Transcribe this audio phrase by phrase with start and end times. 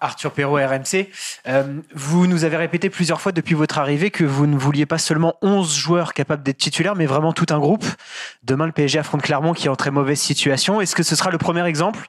[0.00, 1.08] Arthur Perrault, RMC.
[1.46, 4.98] Euh, vous nous avez répété plusieurs fois depuis votre arrivée que vous ne vouliez pas
[4.98, 7.84] seulement 11 joueurs capables d'être titulaires, mais vraiment tout un groupe.
[8.42, 10.80] Demain, le PSG affronte Clermont qui est en très mauvaise situation.
[10.80, 12.06] Est-ce que ce sera le premier exemple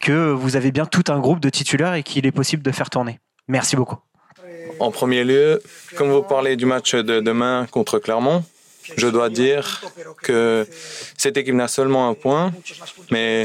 [0.00, 2.90] que vous avez bien tout un groupe de titulaires et qu'il est possible de faire
[2.90, 3.20] tourner?
[3.48, 3.98] Merci beaucoup.
[4.78, 5.62] En premier lieu,
[5.96, 8.44] comme vous parlez du match de demain contre Clermont,
[8.96, 9.82] je dois dire
[10.22, 10.66] que
[11.16, 12.52] cette équipe n'a seulement un point,
[13.10, 13.44] mais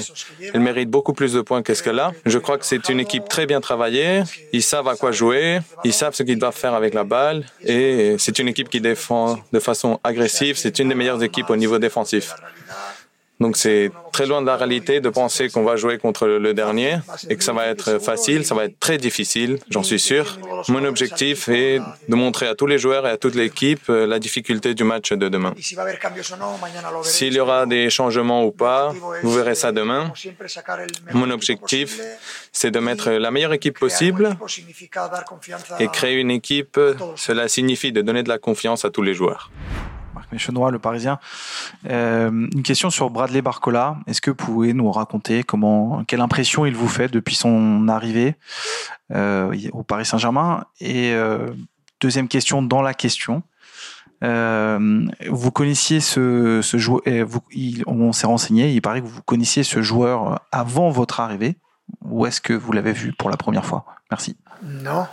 [0.53, 2.12] elle mérite beaucoup plus de points qu'est-ce qu'elle a.
[2.26, 4.23] Je crois que c'est une équipe très bien travaillée.
[4.53, 8.16] Ils savent à quoi jouer, ils savent ce qu'ils doivent faire avec la balle, et
[8.20, 10.58] c'est une équipe qui défend de façon agressive.
[10.58, 12.34] C'est une des meilleures équipes au niveau défensif.
[13.39, 16.99] Donc c'est très loin de la réalité de penser qu'on va jouer contre le dernier
[17.30, 20.38] et que ça va être facile, ça va être très difficile, j'en suis sûr.
[20.70, 24.20] Mon objectif est de montrer à tous les joueurs et à toute l'équipe euh, la
[24.20, 25.53] difficulté du match de demain.
[27.03, 30.13] S'il y aura des changements ou pas, vous verrez ça demain.
[31.13, 32.00] Mon objectif,
[32.53, 34.38] c'est de mettre la meilleure équipe possible
[35.80, 36.80] et créer une équipe,
[37.17, 39.52] cela signifie de donner de la confiance à tous les joueurs.
[40.38, 41.19] Chenois, le Parisien.
[41.89, 43.97] Euh, une question sur Bradley Barcola.
[44.08, 48.35] Est-ce que vous pouvez nous raconter comment, quelle impression il vous fait depuis son arrivée
[49.13, 50.66] euh, au Paris Saint-Germain?
[50.80, 51.49] Et euh,
[52.02, 53.44] deuxième question dans la question.
[54.22, 57.02] vous connaissiez ce, ce joueur,
[57.88, 61.57] on s'est renseigné, il paraît que vous connaissiez ce joueur avant votre arrivée,
[62.03, 63.85] ou est-ce que vous l'avez vu pour la première fois?
[64.09, 64.35] Merci.
[64.63, 65.05] Non.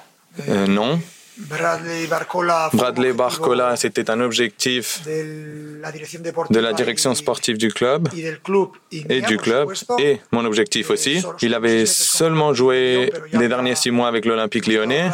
[0.68, 0.98] non.
[1.38, 8.08] Bradley Barcola, c'était un objectif de la direction sportive du club
[8.92, 11.24] et du club et mon objectif aussi.
[11.40, 15.10] Il avait seulement joué les derniers six mois avec l'Olympique lyonnais,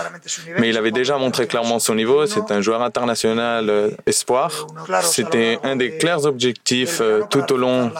[0.59, 2.27] mais il avait déjà montré clairement son niveau.
[2.27, 4.67] C'est un joueur international euh, espoir.
[5.03, 7.93] C'était un des clairs objectifs euh, tout au long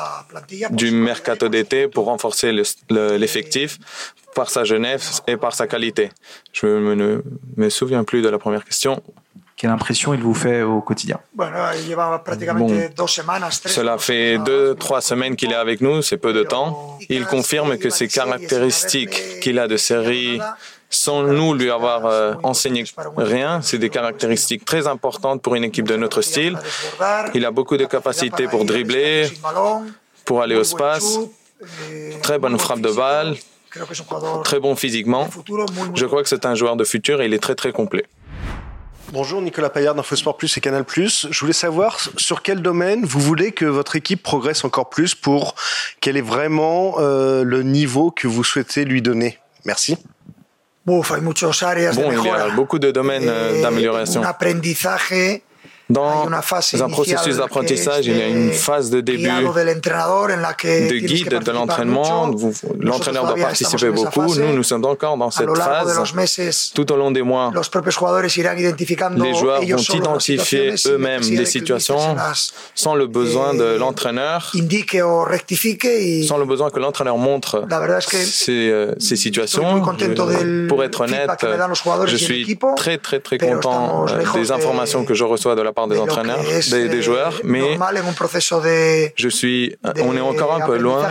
[0.71, 2.53] du mercato d'été pour renforcer
[2.91, 3.79] l'effectif
[4.39, 6.11] par sa jeunesse et par sa qualité.
[6.53, 7.23] Je ne
[7.57, 9.03] me souviens plus de la première question.
[9.57, 11.19] Quelle impression il vous fait au quotidien?
[13.77, 16.99] Cela fait deux, trois semaines qu'il est avec nous, c'est peu de temps.
[17.09, 20.41] Il confirme que ces caractéristiques qu'il a de série,
[20.89, 22.85] sans nous lui avoir euh, enseigné
[23.17, 26.57] rien, c'est des caractéristiques très importantes pour une équipe de notre style.
[27.35, 29.27] Il a beaucoup de capacités pour dribbler,
[30.25, 31.19] pour aller au space,
[32.23, 33.35] très bonne frappe de balle,
[34.43, 35.29] très bon physiquement.
[35.95, 38.05] Je crois que c'est un joueur de futur et il est très très complet.
[39.11, 41.27] Bonjour Nicolas Payard d'InfoSport Plus et Canal Plus.
[41.31, 45.55] Je voulais savoir sur quel domaine vous voulez que votre équipe progresse encore plus pour
[46.01, 49.39] quel est vraiment euh, le niveau que vous souhaitez lui donner.
[49.65, 49.97] Merci.
[51.95, 54.23] Bon, il y a beaucoup de domaines euh, eh, d'amélioration.
[55.91, 62.31] Dans un processus d'apprentissage, il y a une phase de début de guide de l'entraînement.
[62.79, 64.35] L'entraîneur doit participer beaucoup.
[64.35, 66.73] Nous, nous sommes encore dans cette phase.
[66.75, 72.17] Tout au long des mois, les joueurs vont identifier eux-mêmes des situations
[72.75, 77.67] sans le besoin de l'entraîneur, sans le besoin que l'entraîneur montre
[78.11, 79.83] ces, euh, ces situations.
[80.69, 81.31] pour être honnête,
[82.07, 85.99] je suis très, très, très content euh, des informations que je reçois de la des
[85.99, 87.79] entraîneurs, des, des, joueurs, mais
[89.17, 91.09] je suis, on est encore un peu loin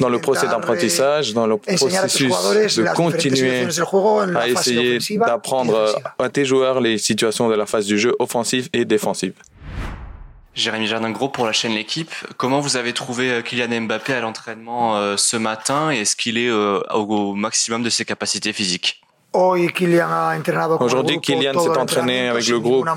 [0.00, 2.32] dans le procès d'apprentissage, dans le processus
[2.76, 3.66] de continuer
[4.36, 8.84] à essayer d'apprendre à tes joueurs les situations de la phase du jeu offensif et
[8.84, 9.32] défensif.
[10.54, 12.12] Jérémy Jardin-Gros pour la chaîne L'équipe.
[12.36, 15.92] Comment vous avez trouvé euh, Kylian Mbappé à l'entraînement euh, ce matin?
[15.92, 19.00] Et est-ce qu'il est euh, au maximum de ses capacités physiques?
[19.32, 22.88] Aujourd'hui, Kylian s'est entraîné avec le groupe.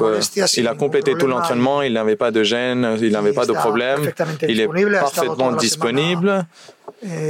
[0.57, 1.81] Il a complété tout l'entraînement.
[1.81, 4.11] Il n'avait pas de gêne, il n'avait pas de problème.
[4.47, 4.67] Il est
[4.99, 6.45] parfaitement disponible.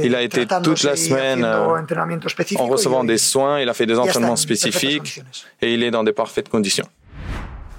[0.02, 1.80] Il a été toute la semaine euh,
[2.58, 3.60] en recevant des soins.
[3.60, 5.22] Il a fait des entraînements spécifiques
[5.60, 6.86] et il est dans des parfaites conditions.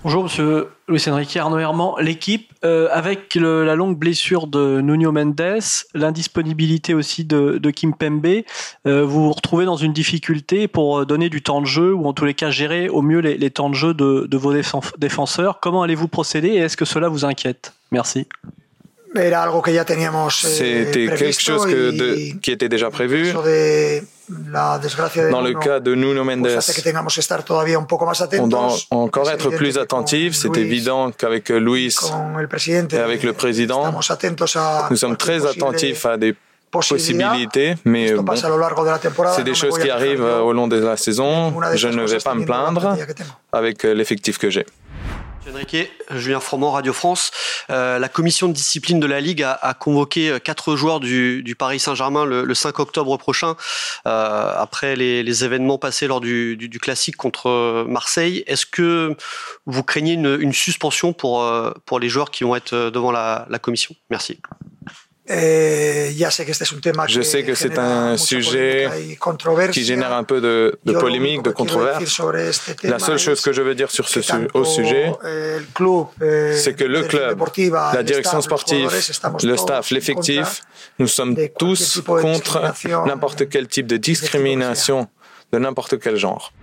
[0.06, 1.94] Bonjour Monsieur Luis Enrique Arnaud Herman.
[2.00, 5.64] L'équipe, euh, avec la longue blessure de Nuno Mendes,
[5.96, 8.44] l'indisponibilité aussi de, Kim Pembe,
[8.86, 12.14] euh, vous vous retrouvez dans une difficulté pour donner du temps de jeu ou en
[12.14, 14.54] tous les cas gérer au mieux les, temps de jeu de, de vos
[15.00, 15.60] défenseurs.
[15.60, 17.74] Comment allez-vous procéder et est-ce que cela vous inquiète?
[17.92, 18.28] Merci.
[20.50, 21.66] C'était quelque chose
[22.44, 23.34] qui était déjà prévu.
[24.30, 26.48] Dans le cas de Nuno Mendes,
[28.40, 30.34] on doit encore être plus attentif.
[30.36, 31.96] C'est évident qu'avec Luis
[32.92, 33.94] et avec le président,
[34.90, 36.36] nous sommes très attentifs à des
[36.72, 38.14] possibilités, mais
[39.36, 41.54] c'est des choses qui arrivent au long de la saison.
[41.74, 42.98] Je ne vais pas me plaindre
[43.52, 44.66] avec l'effectif que j'ai.
[45.52, 47.32] Enrique, Julien Froment, Radio France.
[47.70, 51.80] Euh, la commission de discipline de la Ligue a, convoqué euh, quatre joueurs du, Paris
[51.80, 53.56] Saint-Germain le, 5 octobre prochain,
[54.08, 58.44] euh, après les, événements passés lors du, classique contre Marseille.
[58.48, 59.16] Est-ce que
[59.66, 61.48] vous craignez une, suspension pour,
[61.86, 63.96] pour les joueurs qui vont être devant la commission?
[64.10, 64.40] Merci.
[65.28, 66.12] Eh,
[67.08, 68.90] Je sais que c'est un sujet
[69.72, 72.22] qui génère un peu de, de polémique, de controverse.
[72.84, 74.20] La seule chose que je veux dire sur ce
[74.54, 75.12] au sujet,
[76.22, 77.42] eh, c'est que le club,
[77.94, 78.92] la direction sportive,
[79.44, 80.62] le staff, l'effectif,
[81.00, 82.62] nous sommes tous contre
[83.08, 85.08] n'importe quel type de discrimination
[85.52, 86.54] de n'importe quel genre.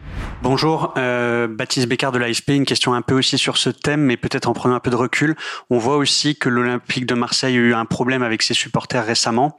[0.42, 2.48] Bonjour, euh, Baptiste Bécard de l'ASP.
[2.48, 4.96] Une question un peu aussi sur ce thème, mais peut-être en prenant un peu de
[4.96, 5.36] recul.
[5.70, 9.56] On voit aussi que l'Olympique de Marseille a eu un problème avec ses supporters récemment.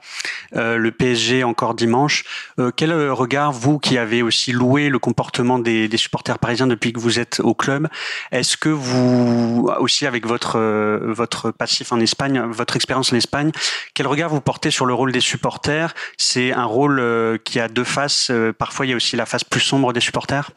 [0.57, 2.25] Euh, le PSG encore dimanche.
[2.59, 6.91] Euh, quel regard, vous qui avez aussi loué le comportement des, des, supporters parisiens depuis
[6.91, 7.87] que vous êtes au club,
[8.33, 10.59] est-ce que vous, aussi avec votre,
[11.05, 13.53] votre passif en Espagne, votre expérience en Espagne,
[13.93, 15.93] quel regard vous portez sur le rôle des supporters?
[16.17, 18.33] C'est un rôle qui a deux faces.
[18.57, 20.51] Parfois, il y a aussi la face plus sombre des supporters?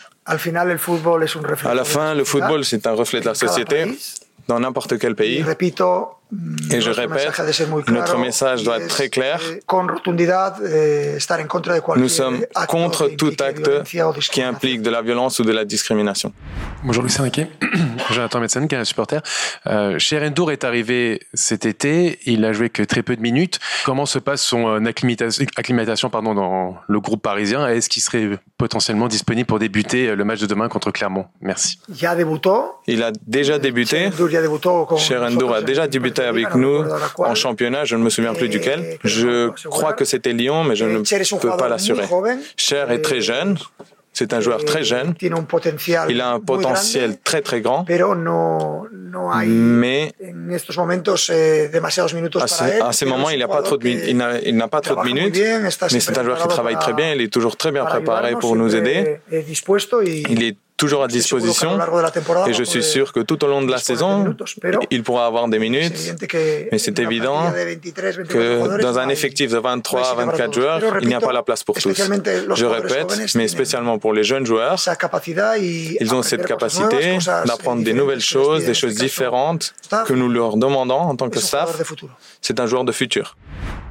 [1.71, 3.87] À la fin, le football, c'est un reflet de la société
[4.49, 5.43] dans n'importe quel pays.
[6.73, 7.41] Et je répète,
[7.89, 9.41] notre message doit être très clair.
[9.41, 9.61] Eh,
[11.97, 13.71] Nous sommes contre tout acte
[14.33, 16.33] qui implique de la violence ou de la discrimination.
[16.83, 17.49] Bonjour Lucien Riquet,
[18.13, 19.23] Jonathan Metzen, qui est un supporter.
[19.67, 23.61] Euh, Cherendour est arrivé cet été, il a joué que très peu de minutes.
[23.85, 24.93] Comment se passe son euh,
[25.57, 27.69] acclimatation, pardon, dans le groupe parisien?
[27.69, 31.27] Est-ce qu'il serait potentiellement disponible pour débuter euh, le match de demain contre Clermont?
[31.41, 31.79] Merci.
[32.89, 34.11] Il a déjà débuté.
[34.99, 36.85] Cherendour a déjà débuté avec nous
[37.19, 38.99] en championnat, je ne me souviens plus duquel.
[39.05, 42.07] Je crois que c'était Lyon, mais je ne peux pas l'assurer.
[42.57, 43.57] Cher est très jeune.
[44.19, 45.15] C'est un joueur très jeune.
[46.09, 47.85] Il a un potentiel très très grand.
[49.47, 50.13] Mais
[52.81, 55.39] à ces moments, il n'a pas trop de, il n'a pas trop de minutes.
[55.93, 57.13] Mais c'est un joueur qui travaille très bien.
[57.13, 59.19] Il est toujours très bien préparé pour nous aider.
[60.31, 61.79] Il est toujours à disposition
[62.47, 64.35] et je suis sûr que tout au long de la saison,
[64.91, 66.15] il pourra avoir des minutes.
[66.71, 67.53] Mais c'est évident
[68.29, 71.65] que dans un effectif de 23 à 24 joueurs, il n'y a pas la place
[71.65, 71.95] pour tous.
[72.55, 74.77] Je répète, mais spécialement pour les jeunes joueurs,
[76.01, 79.75] ils ont cette capacité d'apprendre des nouvelles choses, des choses différentes
[80.07, 81.83] que nous leur demandons en tant que staff.
[82.41, 83.37] C'est un joueur de futur.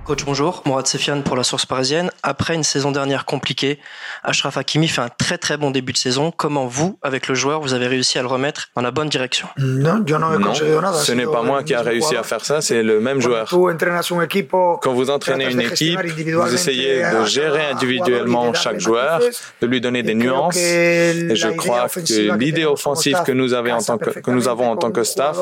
[0.05, 0.61] Coach, bonjour.
[0.67, 2.11] Mourad Sefiane pour la Source Parisienne.
[2.21, 3.79] Après une saison dernière compliquée,
[4.23, 6.29] Ashraf Hakimi fait un très très bon début de saison.
[6.29, 9.47] Comment vous, avec le joueur, vous avez réussi à le remettre dans la bonne direction?
[9.57, 13.49] Non, ce n'est pas moi qui a réussi à faire ça, c'est le même joueur.
[13.49, 19.21] Quand vous entraînez une équipe, vous essayez de gérer individuellement chaque joueur,
[19.59, 20.55] de lui donner des nuances.
[20.55, 24.69] Et je crois que l'idée offensive que nous, avons en tant que, que nous avons
[24.69, 25.39] en tant que staff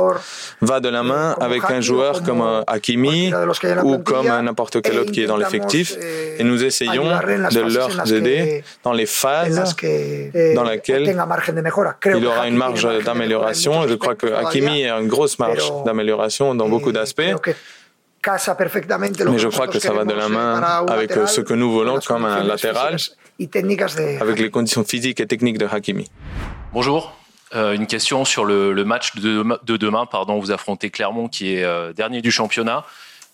[0.61, 3.33] va de la main avec un joueur comme Hakimi
[3.83, 5.97] ou comme un n'importe quel autre qui est dans l'effectif
[6.37, 9.75] et nous essayons de leur aider dans les phases
[10.55, 11.15] dans lesquelles
[12.05, 13.87] il aura une marge d'amélioration.
[13.87, 17.21] Je crois que Hakimi a une grosse marge d'amélioration dans beaucoup d'aspects.
[17.23, 17.33] Mais
[19.37, 22.43] je crois que ça va de la main avec ce que nous voulons comme un
[22.43, 22.97] latéral,
[24.21, 26.09] avec les conditions physiques et techniques de Hakimi.
[26.73, 27.17] Bonjour.
[27.55, 30.05] Euh, une question sur le, match de, demain.
[30.07, 32.83] Pardon, vous affrontez Clermont qui est euh, dernier du championnat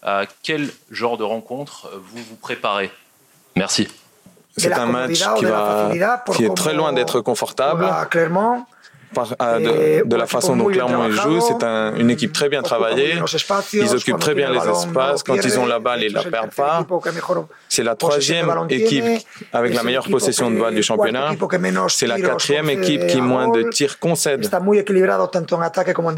[0.04, 2.92] à quel genre de rencontre vous vous préparez
[3.56, 3.88] Merci.
[4.58, 5.92] C'est un match qui, va,
[6.34, 7.88] qui est très loin d'être confortable
[9.16, 11.42] de, la façon dont Clermont ils jouent.
[11.42, 13.16] C'est une équipe très bien travaillée.
[13.74, 15.24] Ils occupent très bien les espaces.
[15.24, 16.86] Quand ils ont la balle, ils ne la perdent pas.
[17.68, 19.06] C'est la troisième équipe
[19.54, 21.32] avec la meilleure possession de balle du championnat.
[21.90, 24.48] C'est la quatrième équipe qui moins de tirs concède.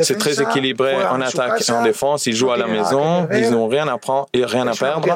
[0.01, 2.25] C'est très équilibré en attaque et en défense.
[2.25, 3.27] Ils jouent à la maison.
[3.33, 5.07] Ils n'ont rien à prendre et rien à perdre.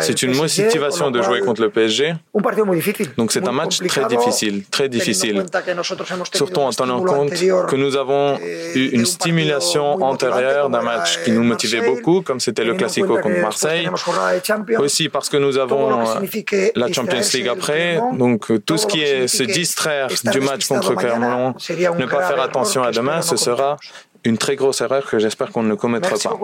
[0.00, 2.14] C'est une motivation de jouer contre le PSG.
[3.16, 5.44] Donc c'est un match très difficile, très difficile.
[6.34, 8.38] Surtout en tenant compte que nous avons
[8.74, 13.40] eu une stimulation antérieure d'un match qui nous motivait beaucoup, comme c'était le Classico contre
[13.40, 13.88] Marseille.
[14.78, 16.00] Aussi parce que nous avons
[16.74, 18.00] la Champions League après.
[18.12, 21.54] Donc tout ce qui est se distraire du match contre Clermont,
[21.98, 23.76] ne pas faire attention à demain, ce sera
[24.24, 26.38] une très grosse erreur que j'espère qu'on ne commettra pas.